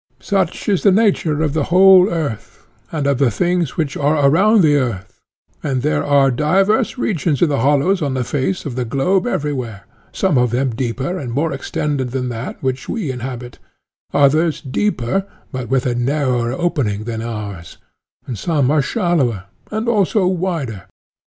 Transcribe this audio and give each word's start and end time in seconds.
Such 0.19 0.67
is 0.67 0.81
the 0.81 0.91
nature 0.91 1.43
of 1.43 1.53
the 1.53 1.65
whole 1.65 2.09
earth, 2.09 2.65
and 2.91 3.05
of 3.05 3.19
the 3.19 3.29
things 3.29 3.77
which 3.77 3.95
are 3.95 4.25
around 4.27 4.63
the 4.63 4.75
earth; 4.75 5.19
and 5.61 5.83
there 5.83 6.03
are 6.03 6.31
divers 6.31 6.97
regions 6.97 7.39
in 7.43 7.49
the 7.49 7.59
hollows 7.59 8.01
on 8.01 8.15
the 8.15 8.23
face 8.23 8.65
of 8.65 8.75
the 8.75 8.83
globe 8.83 9.27
everywhere, 9.27 9.85
some 10.11 10.39
of 10.39 10.49
them 10.49 10.73
deeper 10.73 11.19
and 11.19 11.31
more 11.33 11.53
extended 11.53 12.09
than 12.13 12.29
that 12.29 12.63
which 12.63 12.89
we 12.89 13.11
inhabit, 13.11 13.59
others 14.11 14.59
deeper 14.59 15.27
but 15.51 15.69
with 15.69 15.85
a 15.85 15.93
narrower 15.93 16.51
opening 16.51 17.03
than 17.03 17.21
ours, 17.21 17.77
and 18.25 18.39
some 18.39 18.71
are 18.71 18.81
shallower 18.81 19.43
and 19.69 19.87
also 19.87 20.25
wider. 20.25 20.85